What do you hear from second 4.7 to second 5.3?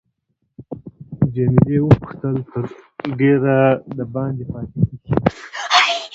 کیږې.